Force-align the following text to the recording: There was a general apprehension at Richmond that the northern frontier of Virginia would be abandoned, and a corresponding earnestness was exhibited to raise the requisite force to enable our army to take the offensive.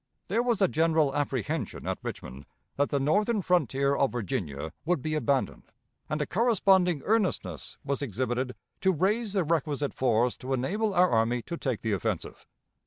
There 0.29 0.41
was 0.41 0.63
a 0.63 0.67
general 0.67 1.13
apprehension 1.15 1.85
at 1.85 1.99
Richmond 2.01 2.47
that 2.75 2.89
the 2.89 2.99
northern 2.99 3.43
frontier 3.43 3.95
of 3.95 4.11
Virginia 4.13 4.73
would 4.83 4.99
be 5.03 5.13
abandoned, 5.13 5.71
and 6.09 6.19
a 6.19 6.25
corresponding 6.25 7.03
earnestness 7.05 7.77
was 7.85 8.01
exhibited 8.01 8.55
to 8.79 8.91
raise 8.93 9.33
the 9.33 9.43
requisite 9.43 9.93
force 9.93 10.37
to 10.37 10.53
enable 10.53 10.95
our 10.95 11.09
army 11.11 11.43
to 11.43 11.55
take 11.55 11.81
the 11.81 11.91
offensive. 11.91 12.47